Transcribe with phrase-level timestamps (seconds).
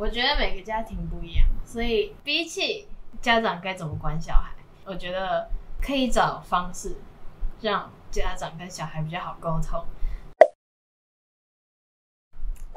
[0.00, 2.88] 我觉得每个家庭不一样，所以比起
[3.20, 4.50] 家长该怎么管小孩，
[4.86, 6.96] 我觉得可以找方式
[7.60, 9.84] 让家长跟小孩比较好沟通。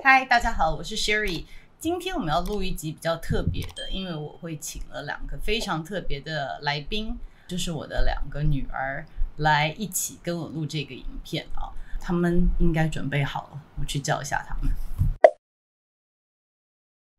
[0.03, 1.45] 嗨，大家好，我是 Sherry。
[1.79, 7.17] 今天我们要录一集比较特别的，因为我会请了两个非常特别的来宾，
[7.47, 9.05] 就是我的两个女儿
[9.37, 11.71] 来一起跟我录这个影片啊。
[12.01, 14.73] 他们应该准备好了，我去叫一下他们。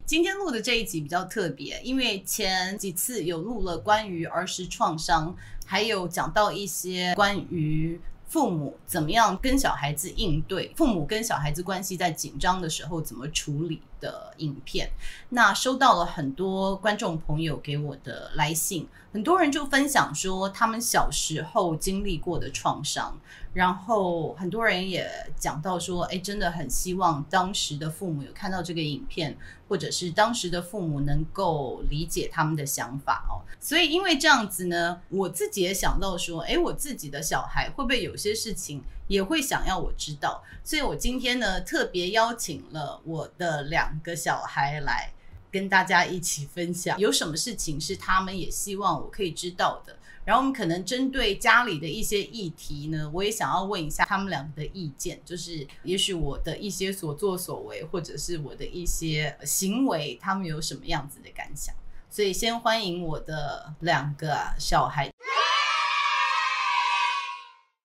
[0.06, 13.80] 今天录的这一集比较特别，因为前几次有录了关于儿时创伤，还有讲到一些关于父母怎么样跟小孩子应对，父母跟小孩子关系在紧张的时候怎么处理。
[14.04, 14.90] 的影片。
[15.30, 23.18] 那收到了很多观众朋友给我的来信，很多人就分享说他们小时候经历过的创伤。
[23.54, 33.46] 然后很多人也讲到说，哎，真的很希望当时的父母有看到这个影片，或者是当时的父母能够理解他们的想法哦。
[33.60, 40.42] 所以因为这样子呢，我自己也想到说，哎，我自己的小孩会不会有些事情也会想要我知道？
[40.62, 45.12] 所以我今天呢，特别邀请了我的两个小孩来
[45.50, 49.96] 跟大家一起分享，有什么事情是他们也希望我可以知道的。
[50.24, 61.74] 然后我们可能针对家里的一些议题呢，我也想要问一下他们两个的意见，就是也许我的一些所作所为，或者是我的一些行为，他们有什么样子的感想？
[62.08, 65.10] 所以先欢迎我的两个小孩。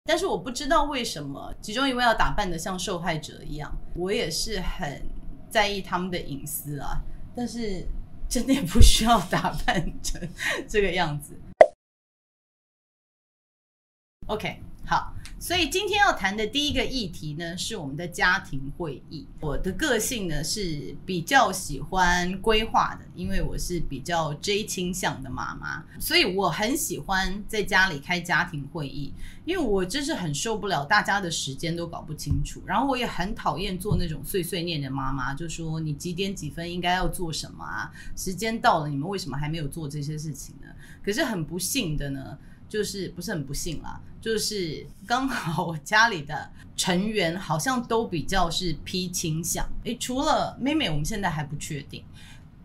[0.10, 5.00] 但是我不知道为什么其中一位要打扮的像受害者一样，我也是很
[5.52, 7.00] 在意他们的隐私啊，
[7.36, 7.88] 但是
[8.28, 10.20] 真的也不需要打扮成
[10.68, 11.40] 这个样子。
[14.26, 19.28] OK，好，所以今天要谈的第一个议题呢，是我们的家庭会议。
[19.40, 29.14] 我的个性呢是比较喜欢规划的，因为我是比较 J 倾向的妈妈，所以我很喜欢在家里开家庭会议，
[29.46, 37.92] 因为我真是很受不了大家的时间都搞不清楚，然后我也很讨厌做那种碎碎念的妈妈，就说你几点几分应该要做什么啊？
[38.16, 40.68] 时间到了，你们为什么还没有做这些事情呢？
[41.06, 42.40] 可是很不幸的呢。
[42.70, 52.04] 就是不是很不幸啦，就是刚好我家里的成员好像都比较是 P 倾向，诶，除了妹妹，我们现在还不确定，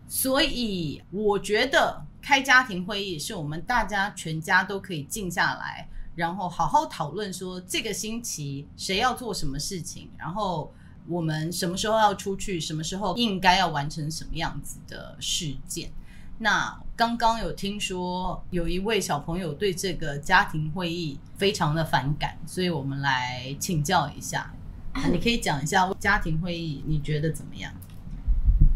[0.07, 10.73] 所以我觉得开家庭会议是我们大家全家都可以静下来，然后好好讨论说这个星期谁要做什么事情，然后
[11.07, 15.91] 我们什么时候要出去，什么时候应该要完成什么样子的事件。
[16.37, 24.53] 那刚刚有听说有一位小朋友对这个家庭会议非常的反感，所以我们来请教一下，
[25.11, 27.71] 你可以讲一下家庭会议你觉得怎么样？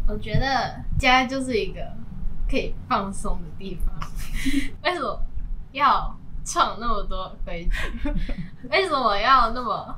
[0.07, 1.81] 我觉得家就是一个
[2.49, 3.93] 可以放松的地方，
[4.83, 5.21] 为什么
[5.71, 7.67] 要创那么多规
[8.01, 8.09] 矩？
[8.71, 9.95] 为什么要那么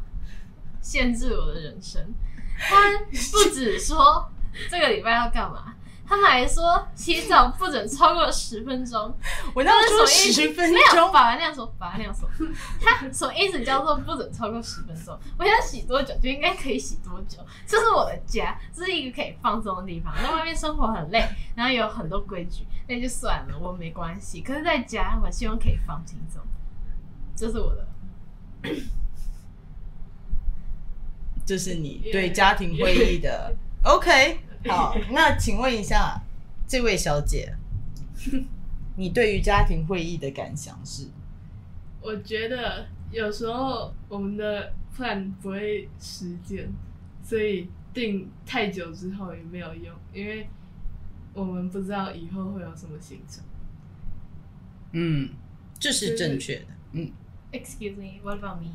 [0.81, 2.01] 限制我的人生？
[2.59, 2.75] 他
[3.07, 4.29] 不止说
[4.69, 5.73] 这个礼拜要干嘛。
[6.11, 9.15] 他们还说洗澡不准超过十分钟。
[9.55, 12.29] 我那时候十分钟，没有法那样说，法那样说。
[12.81, 15.17] 他什么意思叫做不准超过十分钟？
[15.39, 17.37] 我想洗多久就应该可以洗多久。
[17.65, 20.13] 这是我的家，这是一个可以放松的地方。
[20.21, 24.41] 在外面生活很累，然后有很多规矩，那就算了，我没关系。
[24.41, 26.41] 可是在家，我希望可以放轻松。
[27.37, 27.87] 这是我的，
[31.45, 33.55] 这是你对家庭会议的
[33.85, 34.41] OK。
[34.67, 36.21] 好，那请问一下，
[36.67, 37.55] 这位小姐，
[38.95, 41.07] 你对于家庭会议的感想是？
[42.01, 46.69] 我觉得有时候我们的 plan 不会实践，
[47.23, 50.47] 所以定太久之后也没有用，因为
[51.33, 53.43] 我们不知道以后会有什么行程。
[54.91, 55.29] 嗯，
[55.79, 56.65] 这是正确的。
[56.93, 57.11] 嗯。
[57.53, 58.71] Excuse me, what about me？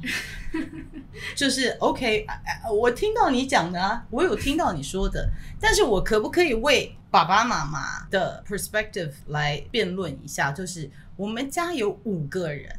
[1.34, 2.26] 就是 OK，
[2.70, 10.52] 我听到你讲的啊，我有听到你说的，但是我可不可以为爸爸妈妈的 perspective 来辩论一下？
[10.52, 12.78] 就是我们家有五个人，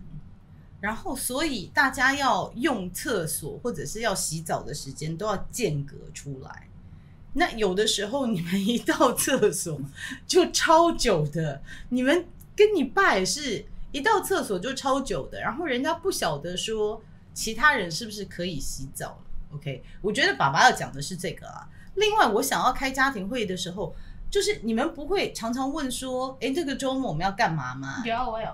[0.80, 6.68] 然后所以大家要用厕所或者是要洗澡的时间都要间隔出来。
[7.34, 9.82] 那有的时候你们一到厕所
[10.28, 13.66] 就超久的，你们跟你爸也是。
[13.92, 17.02] 一到厕所就超久的，然后人家不晓得说
[17.34, 19.56] 其他人是不是可以洗澡了。
[19.56, 21.70] OK，我觉得爸爸要讲的是这个啊。
[21.96, 23.96] 另外，我想要开家庭会议的时候，
[24.30, 28.04] 就是你们不会常常问说，哎，这个周末我们要干嘛吗？
[28.06, 28.50] 有，我有。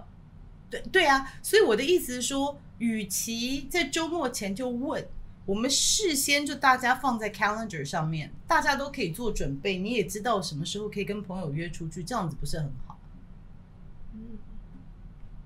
[0.70, 5.06] 对对啊，所以我的意思是说，与其在周末前就问，
[5.46, 12.93] 我们事先就大家放在 calendar 上面，大家都可以做准备，你也知道什么时候可以跟朋友约出去，这样子不是很好？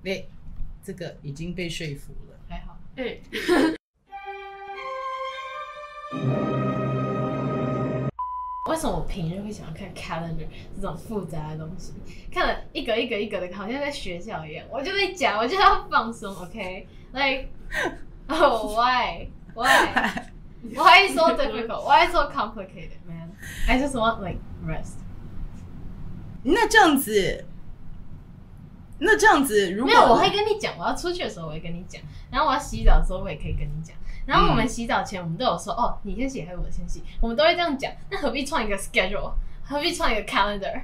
[0.08, 0.24] 嗯，哎，
[0.82, 2.78] 这个已经被说服了，还好。
[2.96, 3.18] 哎，
[8.70, 10.46] 为什么我平日会想要看 calendar
[10.76, 11.92] 这种复杂的东西？
[12.32, 14.66] 看了一个一个一个的，好像在学校一样。
[14.70, 17.98] 我就在讲，我就要放松，OK？Like，、okay?
[18.28, 20.24] oh why？Why?
[20.74, 21.84] Why so difficult?
[21.84, 23.32] Why so complicated, man?
[23.68, 24.96] I just want like rest.
[26.42, 27.44] 那这样子，
[29.00, 30.76] 那这样子，如果没有，我会跟你讲。
[30.78, 32.00] 我要出去的时候，我会跟你讲。
[32.30, 33.96] 然后我要洗澡的时候，我也可以跟你讲。
[34.26, 37.02] 然后我们洗澡前，我们都有说，嗯、哦，你先洗还是我先洗？
[37.20, 37.90] 我们都会这样讲。
[38.10, 39.32] 那何必创一个 schedule？
[39.64, 40.82] 何必创一个 calendar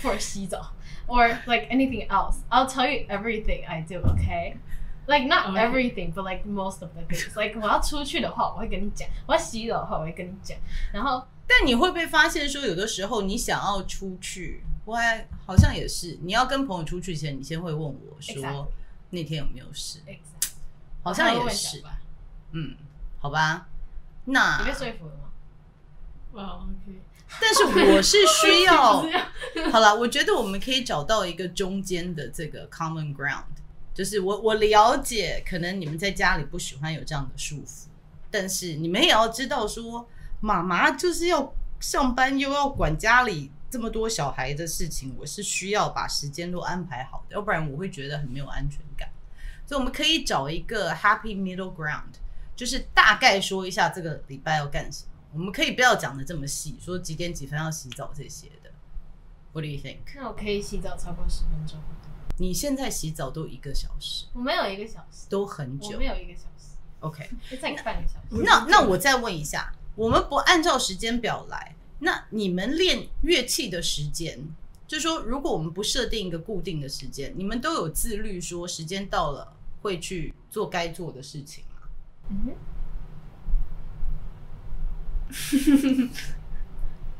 [0.00, 0.72] for 洗澡
[1.06, 2.36] ？Or like anything else?
[2.50, 4.56] I'll tell you everything I do, okay?
[5.06, 7.36] Like not everything, but like most of the things.
[7.36, 10.56] Like 我要出去的话，我会跟你讲；我要洗澡的话，我会跟你讲。
[10.92, 18.70] 然后，但你会不会发现说，有的时候你想要出去，我还好像也是，你要跟朋友出去前，你先会问我说
[19.10, 20.48] 那天有没有事，Exactly.
[21.02, 21.82] 好像也是。
[22.52, 22.76] 嗯，
[23.18, 23.68] 好吧，
[24.24, 25.30] 那你被说服了吗？
[26.32, 27.00] 哇、wow,，OK。
[27.40, 27.64] 但是
[27.94, 29.06] 我是需要
[29.72, 33.44] 好了，我觉得我们可以找到一个中间的这个 common ground。
[33.94, 37.86] 就是我我了解，可能你们在家里不喜欢有这样的束缚，
[38.30, 40.08] 但是你们也要知道说，
[40.40, 49.08] 妈妈就是要上班又要管家里这么多小孩的事情，我是需要把时间都安排好的，要不然我会觉得很没有安全感。
[49.66, 52.12] 所以我们可以找一个 happy middle ground，
[52.54, 55.10] 就是大概说一下这个礼拜要干什么。
[55.32, 58.70] 我们可以不要讲的这么细，说几点几分要洗澡这些的。
[59.54, 60.00] What do you think？
[60.16, 61.80] 那我可以洗澡超过十分钟。
[62.36, 64.26] 你现在洗澡都一个小时？
[64.34, 65.92] 我没有一个小时，都很久。
[65.94, 66.76] 我没有一个小时。
[67.00, 68.42] OK，再半个小时。
[68.44, 74.36] 那那我再问一下，我们不按照时间表来，那你们练乐器的时间，
[74.88, 81.76] 就是说，如果我们不设定一个固定的时间，你们都有自律，说时间到了会去做该做的事情吗？
[82.30, 82.56] 嗯哼。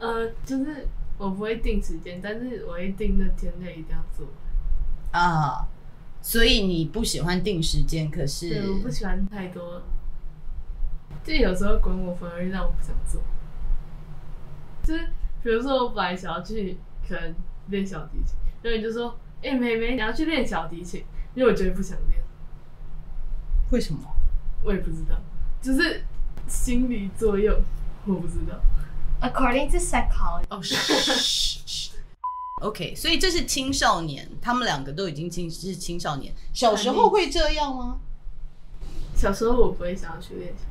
[0.00, 4.26] 呃，就是我不会定时间，但是我一定那天内一定要做。
[5.12, 5.69] 啊，
[6.20, 9.82] 所以你不喜欢定时间，可是对，我不喜欢太多，
[11.23, 13.23] 就有时候管我反而让我不想做。
[14.82, 15.06] 就是
[15.43, 17.34] 比如说，我本来想要去可能
[17.69, 22.23] 练小提琴，然后你就说：“哎、欸，妹妹，你要去练小提琴。”因为我觉得不想练。
[23.70, 24.00] 为什么？
[24.62, 25.17] 我也不知道，
[25.61, 26.05] 就是
[26.46, 27.61] 心理作用，
[28.06, 28.61] 我不知道。
[29.20, 31.93] According to psychology，哦，是。
[32.61, 36.34] OK，所以这是青少年，他们两个都已经青是青少年。
[36.52, 37.99] 小时候会这样吗？
[39.17, 40.64] 小时候我不会想要去练小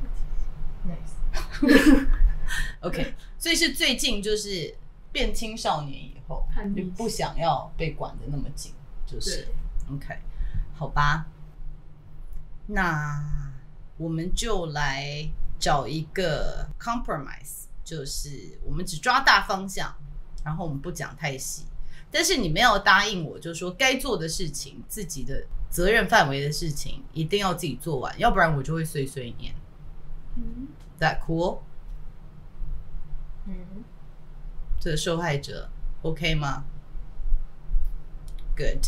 [1.60, 1.98] 提琴。
[1.98, 2.06] Nice。
[2.80, 4.72] OK，所以是最近就是
[5.10, 6.46] 变青少年以后，
[6.76, 8.72] 就不想要被管的那么紧，
[9.04, 9.48] 就是。
[9.90, 10.16] OK，
[10.76, 11.26] 好吧。
[12.68, 13.20] 那
[13.96, 15.28] 我们就来
[15.58, 19.92] 找一个 compromise，就是我们只抓大方向，
[20.44, 21.64] 然后我们不讲太细。
[22.12, 29.52] 但是你没有答应我，就是说该做的事情，自己的责任范围的事情，一定要自己做完，要不然我就会碎碎念。
[30.36, 30.68] 嗯
[31.00, 31.58] ，That cool？
[33.44, 33.82] 嗯，
[34.84, 35.70] 这受害者
[36.02, 36.64] OK 吗
[38.56, 38.86] ？Good。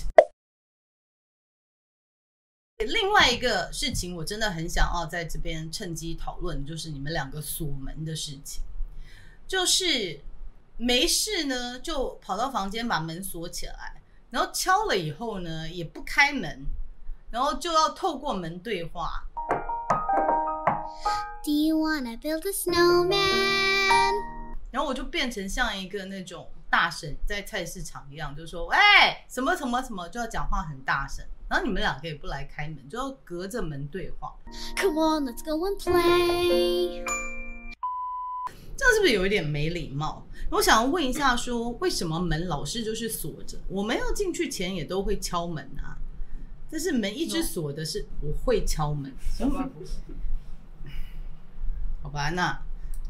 [2.78, 8.64] 另外一个事情，我真的很想要在这边趁机讨论，就是你们两个锁门的事情，
[9.46, 10.20] 就是。
[10.76, 16.66] 没事呢，就跑到房间把门锁起来，然后敲了以后呢，也不开门，
[17.30, 19.24] 然后就要透过门对话。
[21.44, 24.14] Do you wanna build a snowman？
[24.74, 28.76] 然后我就变成像一个那种大婶在菜市场一样，就说：“喂，
[29.28, 34.34] 什么什么什么，就要讲话很大声。”然后你们两个也不来开门，就要隔着门对话。
[34.76, 37.04] Come on, let's go and play.
[38.76, 40.26] 这样是不是有一点没礼貌？
[40.50, 43.56] 我想要问一下说，说为什么门老是就是锁着？
[43.68, 45.96] 我们要进去前也都会敲门啊。
[46.68, 49.14] 但是门一直锁的是我会敲门。
[52.02, 52.60] 好吧，那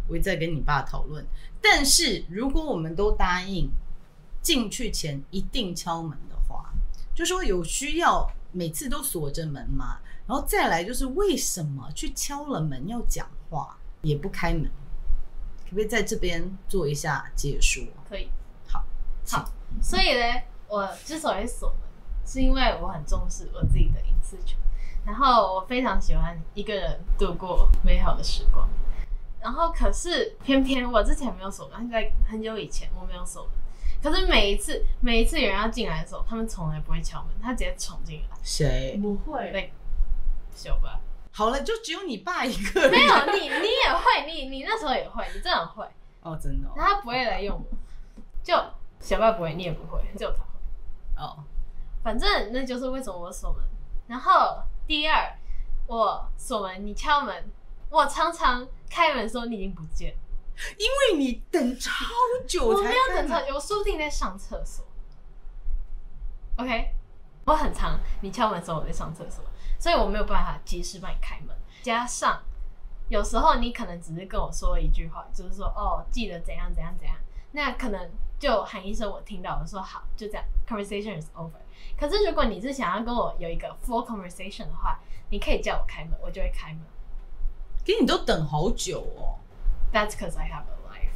[0.07, 1.25] 我会再跟你爸讨论。
[1.61, 3.71] 但是如果我们都答应
[4.43, 6.73] 进去前一定敲门的话，
[7.15, 9.99] 就说有需要每次都锁着门吗？
[10.27, 14.71] 然后再来就是为什么去敲了门要讲话也不开门？
[15.65, 17.83] 可不可以在这边做一下解说？
[18.09, 18.29] 可以，
[18.67, 18.85] 好，
[19.31, 19.51] 好。
[19.83, 21.79] 所以呢，我之所以锁门，
[22.27, 24.59] 是因为我很重视我自己的隐私权。
[25.05, 28.69] 然后我非常喜欢一个人度过美好的时光。
[29.45, 33.53] 然后可是偏偏我之前没有锁门，在很久以前我没有锁门。
[34.03, 38.37] 可是每一次每一次有人要进来的时候，他们从来不会敲门，他直接闯进来。
[38.43, 38.99] 谁？
[39.03, 39.53] 不会。
[39.53, 39.71] 对，
[40.55, 40.99] 小爸。
[41.31, 42.91] 好了，就只有你爸一个人。
[42.91, 45.85] 没有你，你也会，你你那时候也会，你真的会。
[46.23, 46.73] 哦，真的、哦。
[46.75, 47.77] 然后他不会来用我，
[48.43, 48.55] 就
[48.99, 51.23] 小爸不会，你也不会，就他会。
[51.23, 51.45] 哦。
[52.03, 53.63] 反正那就是为什么我锁门。
[54.07, 55.37] 然后第二，
[55.87, 57.51] 我锁门，你敲门，
[57.95, 60.13] 我常常开门的时候你已经不见，
[60.77, 61.93] 因为你等超
[62.45, 62.67] 久。
[62.67, 64.85] 我没有等超久，我说不定在上厕所。
[66.57, 66.93] OK，
[67.45, 69.45] 我很常，你敲门的时候我在上厕所。
[69.79, 72.43] 所以我没有办法及时帮你开门，加上
[73.09, 77.17] 有时候你可能只是跟我说一句话，就是说哦，记得怎样怎样怎样，
[77.53, 78.11] 那可能
[78.41, 81.61] 就喊一声我听到，我说好，就这样，conversation is over。
[81.97, 84.99] 可是如果你是想要跟我有一个 full conversation 的话，
[85.31, 86.81] 你可以叫我开门，我就会开门。
[87.85, 89.39] 可你都等好久哦。
[89.93, 91.11] That's because I have a life.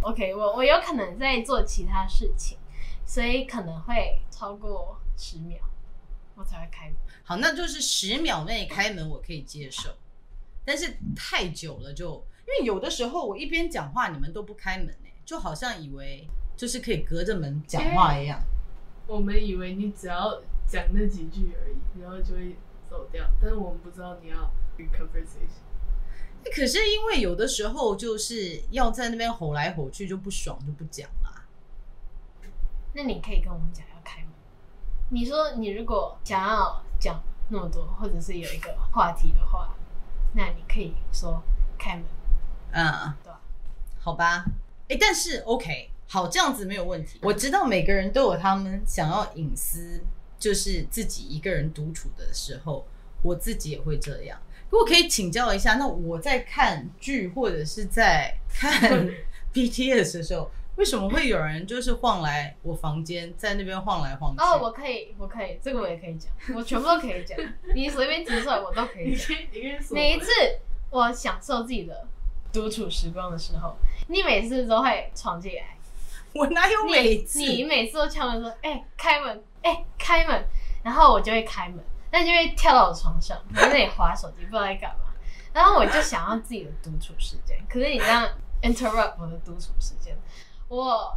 [0.00, 2.58] OK，我我有可能在做其他事情，
[3.04, 5.58] 所以可能会超过十秒。
[6.34, 6.96] 我才会开门。
[7.24, 9.90] 好，那就是十秒内开门，我可以接受。
[10.64, 18.40] 但是太久了就，就因为有的时候我一边讲话，你们都不开门呢，就好像以为就是可以隔着门讲话一样。
[19.06, 22.56] 我们以为你只要讲那几句而已，然后就会
[22.92, 23.24] 走掉。
[23.40, 24.36] 但是我们不知道你要
[24.76, 25.62] conversation。
[26.54, 31.42] 可是因为有的时候就是要在那边吼来吼去，就不爽就不讲了。
[32.92, 34.28] 那你可以跟我们讲要开门。
[35.08, 39.74] 你说你如果想要讲那么多，或者是有一个话题的话，
[40.34, 41.42] 那你可以说
[41.78, 42.04] 开门，
[42.72, 43.40] 嗯，对吧？
[44.00, 44.44] 好吧，
[44.88, 47.20] 哎，但是 OK，好，这样子没有问题。
[47.22, 50.02] 我知道每个人都有他们想要隐私，
[50.42, 52.84] 就是自己一个人独处的时候，
[53.22, 54.36] 我自己也会这样。
[54.70, 59.08] 如果可以请教一下，那我在看剧或者是在看
[59.54, 60.50] BTS 的时候。
[60.74, 64.42] 为什么会有人就是晃来我房间，在那边晃来晃去？
[64.42, 67.38] 哦，我可以，我可以，这个我也可以讲，我全部都可以讲，
[67.74, 69.36] 你随便提出来，我都可以讲。
[69.90, 70.30] 每一次
[70.88, 72.08] 我享受自己的
[72.50, 73.76] 独处时光的时候，
[74.08, 75.76] 你每次都会闯进来。
[76.32, 77.38] 我哪有每次？
[77.38, 80.46] 你，你每次都敲门说：“哎、欸，开门，哎、欸，开门。”
[80.82, 81.78] 然后我就会开门，
[82.10, 85.12] 那就会跳到我床上，在那里划手机，不知道在干嘛。
[85.52, 88.28] 然后我就想要自己的独处时间，可是你这样
[88.62, 90.16] interrupt 我的独处时间。
[90.66, 91.16] 我，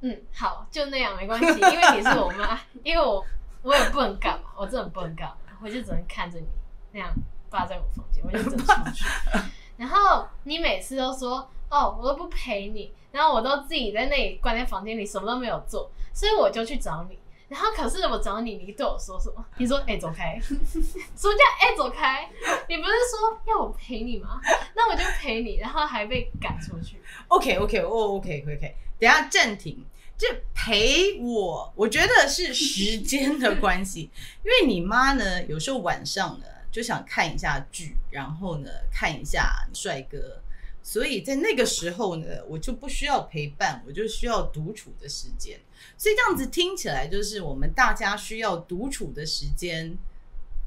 [0.00, 3.24] 嗯，好，就那样没关系，因为你是我妈， 因为我
[3.62, 6.46] 我也不能干嘛，我真的不能干嘛，我就只能看着你
[6.92, 7.08] 那样
[7.48, 9.06] 霸在我房间，我就只能出去。
[9.78, 17.18] 然后你每次都说，哦，我都不陪你，然后我都自己在那里关在房间里，什么都没有做，所以我就去找你。
[17.48, 19.44] 然后可是我找你，你对我说什么？
[19.56, 22.30] 你说：“哎、走开！” 什么叫“哎、走开”？
[22.68, 24.40] 你不是说要我陪你吗？
[24.76, 27.00] 那我就陪你，然后还被赶出去。
[27.26, 29.84] OK，OK，哦，OK，OK，等下暂停。
[30.16, 34.10] 这陪我，我觉得是时间的关系，
[34.44, 40.40] 因为你妈呢，有时候晚上呢就想看一下剧，然后呢看一下帅哥。
[40.90, 45.60] 所以在那个时候呢，我就不需要陪伴，我就需要独处的时间。
[45.96, 49.96] 所以这样子听起来，就是我们大家需要独处的时间，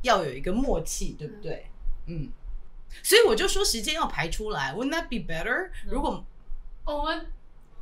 [0.01, 1.65] 要有一个默契，对不对？
[2.05, 2.29] 嗯。
[3.03, 5.71] 所以我就说时间要排出来，Wouldn't that be better？
[5.87, 6.25] 如果
[6.85, 7.25] 我们，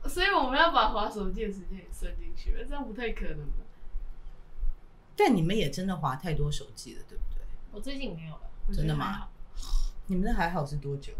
[0.10, 3.58] 所以我们要把划手机的时间也算进去了，这样不太可能吧？
[5.16, 7.44] 但你们也真的划太多手机了，对不对？
[7.72, 8.42] 我最近没有了，
[8.74, 9.28] 真的吗？
[10.08, 11.14] 你们的还好是多久？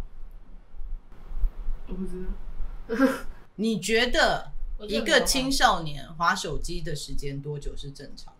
[1.92, 4.54] 我不知道， 你觉得
[4.88, 8.40] 一个青少年滑手机的时间多久是正常的？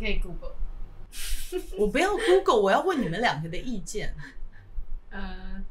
[0.00, 0.56] 可以 Google。
[1.78, 4.14] 我不要 Google，我要问你们两个的意见。
[5.10, 5.62] 呃，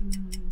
[0.00, 0.50] 嗯。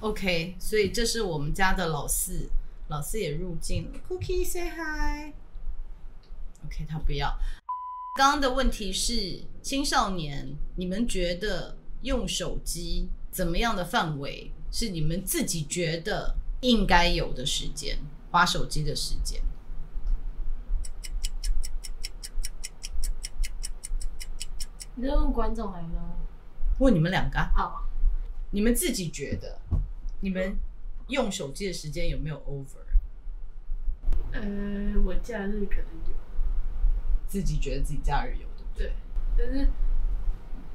[0.00, 2.48] OK，所以这是我们家的老四，
[2.88, 3.98] 老四也入境了。
[4.08, 5.32] Cookie say hi。
[6.64, 7.38] OK，他不要。
[8.16, 17.98] 刚刚的问题是青少年，你们觉得用手机怎么样的范围是你们自己觉得应该有的时间？
[18.30, 19.40] 花手机的时间？
[24.96, 25.86] 你在问观众还是
[26.78, 27.38] 问你们两个？
[27.54, 27.80] 好，oh.
[28.50, 29.60] 你们自己觉得
[30.20, 30.58] 你们
[31.06, 32.82] 用手机的时间有没有 over？
[34.32, 36.27] 呃，我假日可能有。
[37.28, 39.68] 自己觉得自己假日有对不，对，但是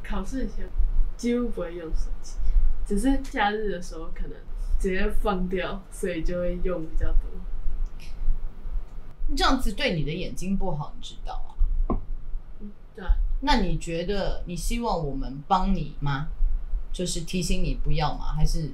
[0.04, 0.70] 考试前
[1.18, 2.38] 几乎不会用手机，
[2.86, 4.38] 只是假日的时候可能
[4.80, 7.22] 直接放掉，所以就会用比较多。
[9.36, 11.98] 这样子对你的眼睛不好，你知道啊？
[12.60, 13.16] 嗯，对啊。
[13.42, 16.28] 那你觉得你希望我们帮你吗？
[16.92, 18.34] 就是提醒你不要吗？
[18.36, 18.72] 还是？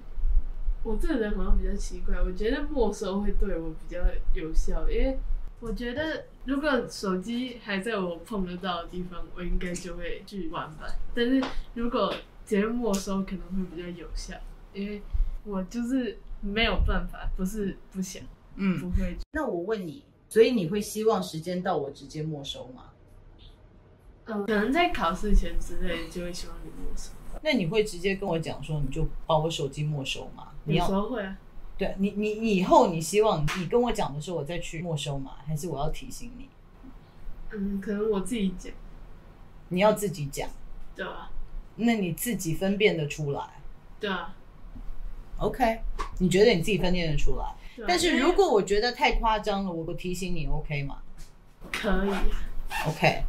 [0.83, 3.99] 我这个人好像比较奇怪，我觉得没收会对我比较
[4.33, 5.17] 有效，因为
[5.61, 10.85] 我觉得如果手机还在我碰得到的地方，我应该就会去玩吧。
[11.13, 12.13] 但是如果
[12.45, 14.35] 直接没收，可能会比较有效，
[14.73, 15.01] 因为
[15.43, 18.23] 我就是没有办法，不是不想，
[18.55, 19.17] 嗯，不会。
[19.31, 22.85] 那我问你，所以你会希望时间到我直接没收吗？
[24.25, 27.11] 嗯，可能在考试前之类就会希望你没收。
[27.41, 30.47] 那你会直接跟我讲说，你就把我手机没收吗？
[30.63, 31.37] 你要有时候会啊。
[31.79, 35.37] 对你，你以后你希望你跟我讲的时候，我再去没收吗？
[35.47, 36.49] 还是我要提醒你？
[37.51, 38.71] 嗯，可能我自己讲。
[39.69, 40.49] 你要自己讲。
[40.93, 41.31] 对啊。
[41.77, 43.41] 那你自己分辨得出来？
[43.97, 44.35] 对啊。
[45.37, 45.79] OK，
[46.17, 47.45] 你觉得你自己分辨得出来？
[47.45, 47.55] 啊。
[47.87, 50.97] 但是如果我觉得太夸张了，我不提醒你，OK 吗？
[51.71, 52.11] 可以。
[52.89, 53.23] OK。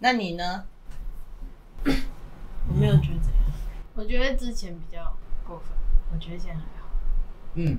[0.00, 0.64] 那你呢？
[1.84, 3.44] 我没有觉得怎样，
[3.94, 5.09] 我觉得之前比较
[5.50, 5.68] 过分，
[6.12, 6.86] 我觉得现在还好。
[7.54, 7.76] 嗯，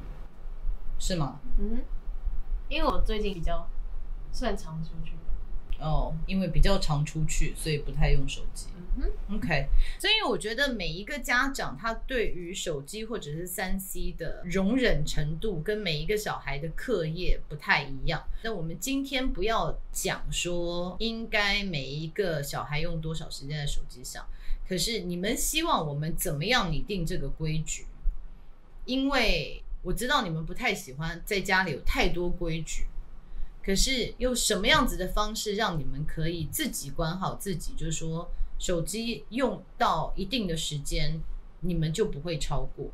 [0.99, 1.39] 是吗？
[1.57, 1.81] 嗯，
[2.67, 3.65] 因为我最近比较
[4.33, 5.13] 算常出去。
[5.81, 8.67] 哦，因为比较常出去，所以不太用手机。
[8.75, 9.67] 嗯哼，OK。
[9.99, 18.21] 所以我觉得每一个家长他对于手机或者是三 C 的容忍程度，跟每一个小孩的课业不太一样。
[18.43, 24.25] 那我们今天不要讲说应该每一个小孩用多少时间在手机上，
[24.67, 27.85] 可是你们希望我们怎么样拟定这个规矩？
[28.85, 32.85] 因为我知道你们不太喜欢在家里有太多规矩。
[33.63, 37.73] 可是用什么样子的方式让你们可以自己管好自己？
[37.77, 41.21] 就是说，手机用到一定的时间，
[41.59, 42.89] 你们就不会超过。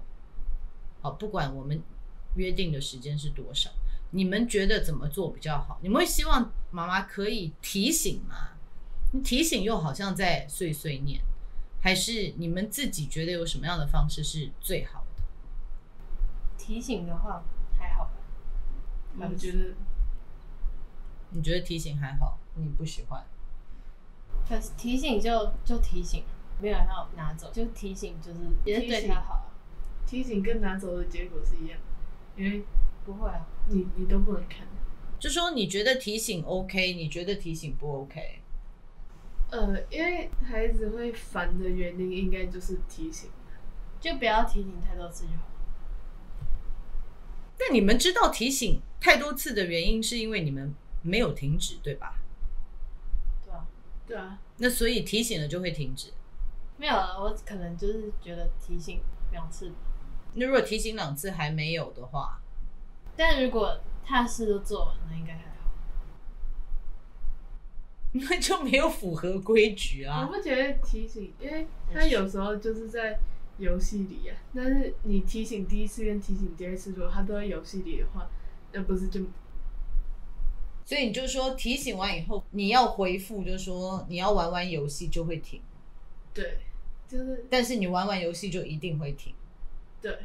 [1.01, 1.81] 好，不管我们
[2.35, 3.69] 约定的时间是多少，
[4.11, 5.79] 你们觉得怎么做比较好？
[5.81, 8.49] 你们会希望妈妈可以提醒吗？
[9.13, 11.21] 你提醒又好像在碎碎念，
[11.81, 15.23] 还是你们自己觉得有什么样的方式是最好的？
[16.57, 17.43] 提醒的话
[17.79, 18.11] 还好吧，
[19.29, 19.73] 我觉得。
[21.31, 23.23] 你觉得提醒还好，你不喜欢？
[24.47, 26.23] 可是提醒就就提醒，
[26.61, 29.51] 没有要拿走，就提醒就是也是对他好啊。
[30.05, 31.77] 提醒跟拿走的结果是一样，
[32.37, 32.63] 因为
[33.05, 34.65] 不会啊，你你都不能看。
[35.19, 38.39] 就说你觉得提醒 OK，你觉得提醒不 OK？
[39.51, 43.29] 呃，因为孩子会烦的原因应该就是提醒，
[43.99, 45.47] 就不要提醒太多次就好。
[47.57, 50.73] 但你们知道提醒太多次的原因是因为你们。
[51.01, 52.15] 没有停止，对吧？
[53.45, 53.67] 对啊，
[54.07, 54.39] 对啊。
[54.57, 56.11] 那所以提醒了就会停止？
[56.77, 59.71] 没有啊，我可能就是觉得提醒两次。
[60.33, 62.39] 那如果提醒两次还没有的话，
[63.15, 65.71] 但如果他事都做完了，那应该还好。
[68.11, 70.27] 那就没有符合规矩啊！
[70.27, 73.19] 我不觉得提醒，因为他有时候就是在
[73.57, 74.37] 游戏里啊。
[74.55, 78.29] 但是你提醒第一次跟提醒第二次，如果他都在游戏里的话，
[78.71, 79.21] 那不是就？
[80.87, 85.61] 所以你就说提醒完以后，你要回复，就是说你要玩玩游戏就会停。
[86.33, 86.59] 对，
[87.09, 87.45] 就是。
[87.49, 89.35] 但是你玩玩游戏就一定会停。
[90.01, 90.17] 对。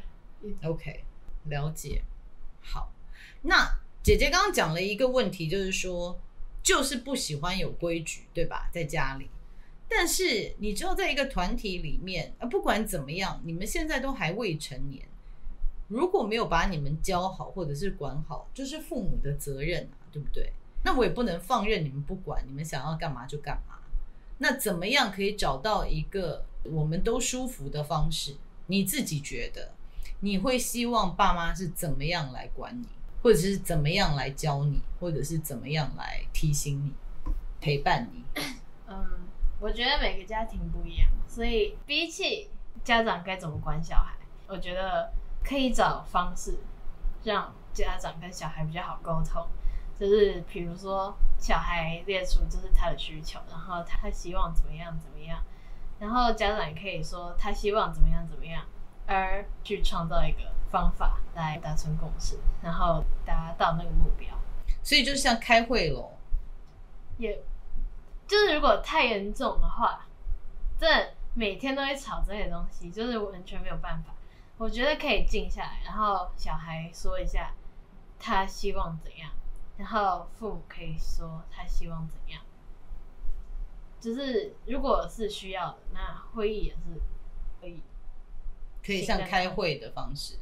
[0.62, 1.02] OK，
[1.46, 2.04] 了解。
[2.60, 2.92] 好，
[3.42, 6.16] 那姐姐刚刚讲了一个问题，就是说，
[6.62, 8.70] 就是不喜欢有规矩，对吧？
[8.72, 9.28] 在家里。
[9.88, 15.04] 但是你知道，在一个团体里面，啊，不管怎么样，你们现在都还未成年，
[15.88, 20.01] 如果没有把你们教好或者是管好，就是父母的责任啊。
[20.12, 20.52] 对不对？
[20.84, 23.76] 那我也不能放任你们不管，你们想要干嘛就干嘛。
[24.38, 28.36] 那怎么样可以找到一个我们都舒服的方式？
[28.66, 29.72] 你自己觉得
[30.20, 32.88] 你会希望爸妈是怎么样来管你，
[33.22, 36.92] 或者是怎么样来教你，或者是怎么样来提醒你、
[37.60, 38.24] 陪伴你？
[38.88, 39.04] 嗯，
[39.60, 42.50] 我觉得每个家庭不一样，所以比起
[42.82, 44.14] 家长该怎么管小孩，
[44.48, 45.12] 我觉得
[45.44, 46.58] 可以找方式
[47.22, 49.46] 让家长跟小孩比较好沟通。
[50.02, 55.40] 就是比如说，小孩列出就是他的需求，然后他希望怎么样怎么样，
[56.00, 58.64] 然后家长也可以说他希望怎么样怎么样，
[59.06, 60.40] 而去创造一个
[60.72, 64.36] 方法来达成共识，然后达到那个目标。
[64.82, 66.18] 所以就像开会咯，
[67.16, 67.40] 也
[68.26, 70.04] 就是如果太严重的话，
[70.80, 74.12] 这每天都会吵这些东西，就是完全没有办法。
[74.58, 77.52] 我觉得可以静下来，然后小孩说一下
[78.18, 79.30] 他希望怎样。
[79.82, 82.40] 然后父母可以说他希望怎样，
[84.00, 86.78] 只是如果是需要的，那会议也是
[87.60, 87.82] 可以。
[88.80, 90.36] 可以像开会的方式，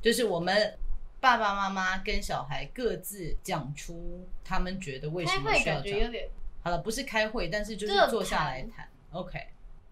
[0.00, 0.78] 就是我们
[1.20, 6.10] 爸爸妈妈跟小孩各自讲出他们觉得为什么需要这样。
[6.62, 8.88] 好了，不是开会，但是就是坐下来谈。
[9.12, 9.38] OK，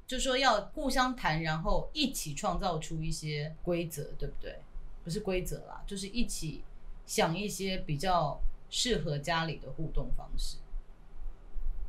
[0.06, 4.58] 就说要互相谈，然后一起创造出一些规则，对不对？
[5.04, 6.64] 不是规则啦，就是一起
[7.06, 10.58] 想一些比较适合家里的互动方式，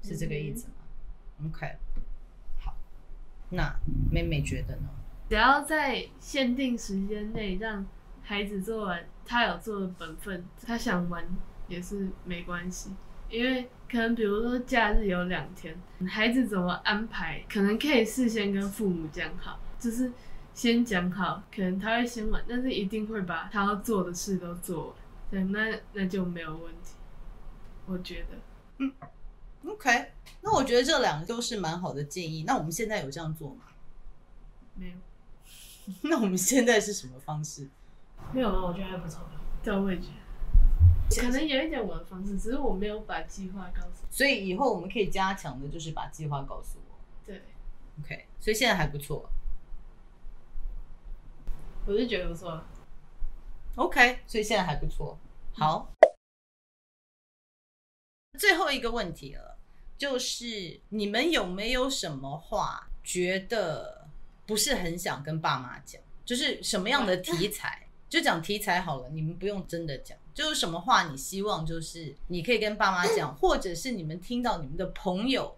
[0.02, 0.74] 是这个意思吗？
[1.40, 1.76] 嗯，OK
[2.60, 2.76] 好。
[3.50, 3.76] 那
[4.12, 4.90] 妹妹觉得呢？
[5.30, 7.86] 只要在限定时间内让
[8.22, 11.26] 孩子做完他有做的本分，他想玩
[11.68, 12.92] 也是没关系。
[13.30, 20.14] 因为可能比如说假日有两天，孩子怎么安排，可能可以事先跟父母讲好，就是
[20.54, 24.96] 先讲好，可能他会先玩，但是一定会把他要做的事都做完。
[25.30, 26.96] 对，那那就没有问题，
[27.86, 28.38] 我觉得。
[28.78, 28.94] 嗯。
[29.66, 30.12] OK，
[30.42, 32.44] 那我觉得这两个都是蛮好的建议。
[32.44, 33.66] 那我们现在有这样做吗？
[34.76, 34.96] 没有。
[36.10, 37.68] 那我们现在是什么方式？
[38.32, 38.68] 没有吗？
[38.68, 39.28] 我觉得还不错。
[39.62, 41.22] 对，我也觉得。
[41.22, 44.08] 可能有一点我的方式，只是我没有把计划告诉你。
[44.10, 46.96] 所以以后我们可以加强的，就是把计划告诉我。
[47.26, 47.42] 对。
[48.02, 49.30] OK，所以现在还不错。
[51.86, 52.64] 我是觉得不错。
[53.78, 55.18] OK，所以现在还不错。
[55.54, 55.94] 好。
[58.38, 59.58] 最后一个问题了，
[59.98, 64.08] 就是你们有没有什么话觉得
[64.46, 66.00] 不是很想跟爸妈讲？
[66.24, 70.16] 就是什么样的题材， 就讲题材好了，你们不用真的讲。
[70.36, 75.58] 就是什么话你希望就是你可以跟爸妈讲， 或者是你们听到你们的朋友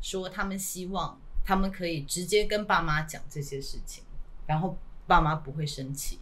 [0.00, 4.04] 说他们希望他们可以直接跟爸妈讲这些事情，
[4.46, 4.76] 然后
[5.08, 6.19] 爸妈不会生气。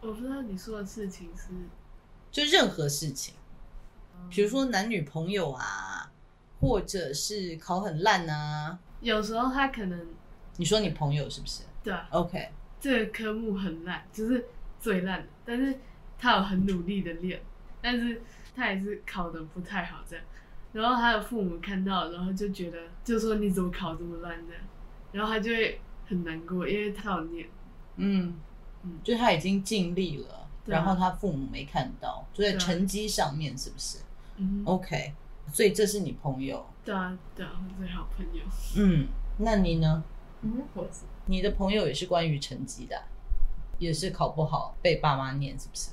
[0.00, 1.48] 我不知道你说的事情是，
[2.30, 3.34] 就任何事情。
[4.30, 6.10] 比如说男女朋友啊，
[6.60, 10.06] 或者是考很烂啊，有时候他可能，
[10.56, 11.62] 你说你朋友是不是？
[11.82, 14.46] 对啊，OK，这个科目很烂，就是
[14.80, 15.78] 最烂的，但是
[16.18, 17.40] 他有很努力的练，
[17.80, 18.22] 但是
[18.54, 20.24] 他也是考的不太好这样，
[20.72, 24.62] 然后他的父母看到，然后就觉得，就说你怎么考这么烂这样，
[25.12, 27.48] 然后他就会很难过，因为他有念，
[27.96, 28.34] 嗯
[28.86, 33.98] 嗯，就他已经尽力了，啊、然后他父母没看到，就在成绩上面是不是？
[34.36, 35.12] 嗯，OK，
[35.52, 36.64] 所以这是你朋友？
[36.84, 38.42] 对啊，对啊，我最好朋友。
[38.76, 40.04] 嗯，那你呢？
[40.42, 41.04] 嗯，我是。
[41.26, 43.02] 你的朋友也是关于成绩的，
[43.78, 45.90] 也是考不好被爸妈念，是不是？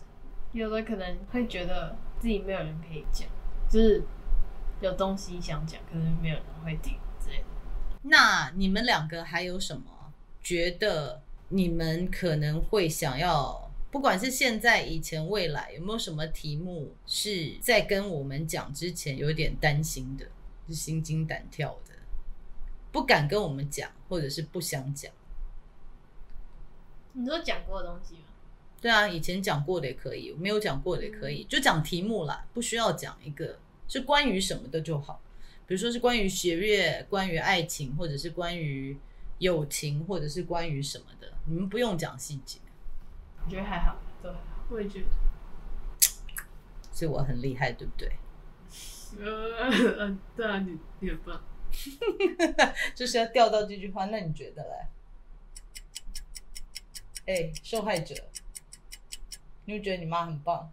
[0.52, 3.28] 有的可能会觉得自己没有人可以讲，
[3.68, 4.04] 就是
[4.82, 7.46] 有东西想讲，可是没有人会听之类的。
[8.04, 9.84] 那你们两个还有什么
[10.44, 13.72] 觉得你们可能会想要？
[13.92, 20.26] 不管是现在、以前、未来，有没有什么题目是在跟我们讲之前有点担心的，
[20.68, 21.94] 是心惊胆跳的，
[22.92, 25.12] 不敢跟我们讲，或者是不想讲？
[27.12, 28.22] 你说讲过的东西吗？
[28.82, 35.22] 对啊，以前讲过的也可以，没有讲过的也可以，就讲题目啦，不需要讲一个是关于什么的就好。
[35.68, 38.98] 比如说是关于学业、关于爱情，或者是关于
[39.44, 42.60] 友情，或者是关于什么的，你们不用讲细节。
[43.44, 44.42] 我觉得还好，都还好。
[44.70, 45.08] 我也觉得，
[46.92, 48.10] 所以我很厉害，对不对？
[49.20, 51.44] 呃，对啊，你你很棒。
[52.96, 54.88] 就是要钓到这句话，那你觉得嘞？
[57.26, 58.16] 哎、欸，受害者，
[59.66, 60.72] 你会觉得你妈很棒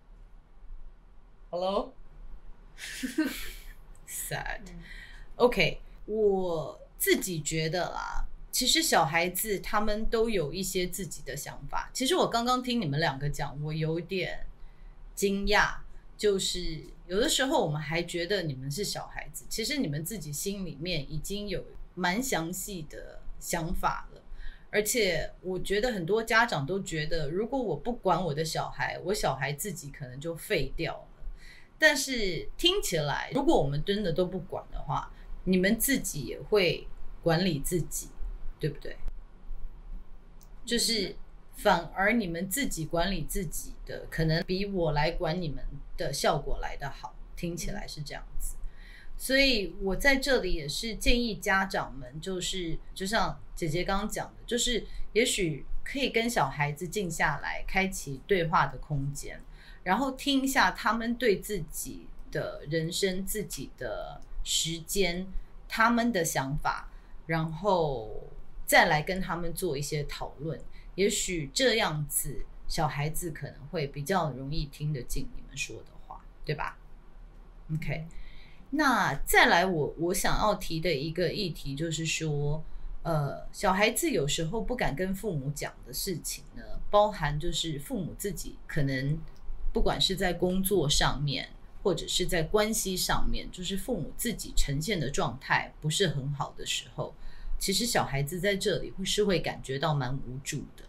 [1.51, 1.91] ？Hello？Sad。
[5.37, 8.27] OK，我自己觉得啦。
[8.53, 11.89] 其实小孩子他们都有一些自己的想法。
[11.93, 14.47] 其实我刚刚听你们两个讲，我有点
[15.15, 15.75] 惊讶，
[16.19, 24.21] 就是有的时候我们还觉得你们是小孩子，其实你们自己心里面已经有蛮详细的想法了。
[24.73, 31.09] 而且我觉得很多家长都觉得，如果我不管我的小孩，我小孩自己可能就废掉了。
[31.79, 35.13] 但是听起来，如果我们真的都不管的话，
[35.45, 36.87] 你们自己也会
[37.23, 38.09] 管理自己。
[38.61, 38.97] 对不对？
[40.65, 41.17] 就是
[41.57, 45.65] 反而你们自己管理自己的，可能比我来管你们
[45.97, 47.17] 的效果来得好。
[47.35, 48.57] 听起来是这样子，
[49.17, 59.41] 所以我在这里也是建议家长们，就是就像姐姐刚刚讲的，就是也许可以跟小孩子静下来，开启对话的空间，
[59.85, 65.27] 然后听一下他们对自己的人生、自己的时间、
[65.67, 66.91] 他们的想法，
[67.27, 68.30] 然后。
[68.71, 70.57] 再来跟他们做一些讨论，
[70.95, 76.79] 也许这样子小孩子可能会比较容易听得进你们说的话，对吧
[77.75, 78.07] ？OK，
[78.71, 82.63] 那再来我我想要提的一个议题就是说，
[83.03, 89.19] 呃，小孩子有时候不敢跟父母讲的事情呢，包含就是父母自己可能
[89.73, 91.49] 不管是在工作上面，
[91.83, 97.13] 或者是在关系上面，就是父母自己呈现的状态不是很好的时候，
[97.61, 100.83] 其实小孩子在这里会是会感觉到蛮无助的。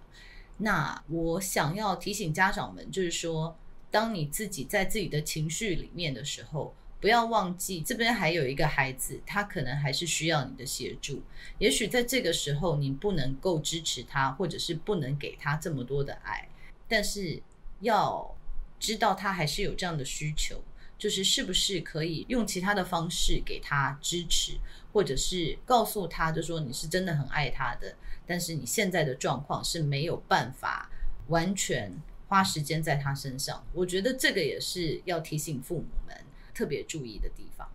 [0.58, 3.56] 那我想要提醒家长们，就是说，
[3.92, 11.24] 当你自己在自己的情绪里面的时候，不要忘记，这边还有一个孩子，他可能还是需要你的协助。
[11.58, 16.48] 也许在这个时候，你不能够支持他，或者是不能给他这么多的爱，
[16.88, 17.42] 但是
[17.80, 18.36] 要
[18.80, 20.64] 知道他还是有这样的需求，
[21.02, 24.54] 就是是不是可以用其他的方式给他支持，
[24.94, 27.96] 或者是告诉他，就说你是真的很爱他的，
[28.28, 30.92] 但是你现在的状况是没有办法
[31.30, 31.92] 完全
[32.28, 33.66] 花时间在他身上。
[33.74, 36.16] 我觉得这个也是要提醒父母们。
[36.54, 37.68] 特别注意的地方。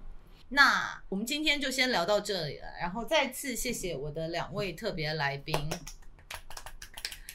[0.51, 5.57] 那我们今天就先聊到这里了，然后再次谢谢我的两位特别来宾，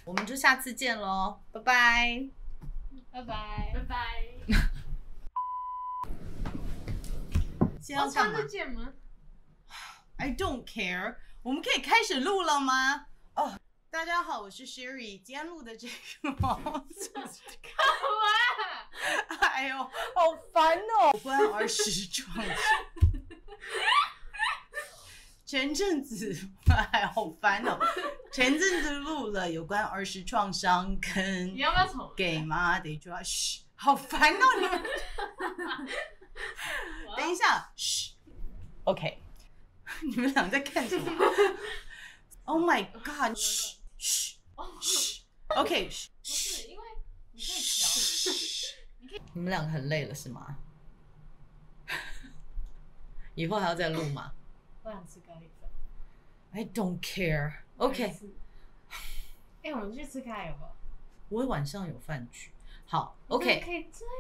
[0.05, 2.29] 我们就下次见喽，拜拜，
[3.11, 4.80] 拜拜，拜拜。
[7.91, 8.39] 现在要干嘛？
[8.39, 8.93] 得见吗？
[10.17, 11.17] I don't care。
[11.43, 12.95] 我们可以开始录了吗？
[13.35, 13.51] 哦、oh，
[13.89, 16.85] 大家好，我是 Sherry，今天录的这个毛干嘛？
[19.51, 19.91] 哎呦，好
[20.53, 21.11] 烦哦！
[21.21, 22.55] 关儿时创伤，
[25.45, 26.33] 前阵子
[26.93, 27.77] 哎，好烦哦！
[28.31, 34.45] 前阵子录了有关儿时创伤跟你要不要重给妈得抓嘘，好烦哦！
[34.61, 35.87] 你们等
[37.31, 38.13] 一下，嘘
[38.83, 39.19] ，OK，
[40.03, 41.11] 你们俩在干什么
[42.45, 44.37] ？Oh my God，嘘嘘
[44.81, 46.83] 嘘，OK，嘘，不是因为
[47.31, 49.21] 你可以调。
[49.33, 50.57] 你们两个很累了是吗？
[53.35, 54.33] 以后还要再录吗？
[54.83, 55.69] 我想吃咖喱饭。
[56.51, 57.61] I don't care.
[57.77, 58.03] OK。
[59.63, 60.73] 哎、欸，我们去吃咖喱吧。
[61.29, 62.51] 我晚上有饭局。
[62.85, 63.61] 好，OK。
[63.61, 64.13] 可以这样。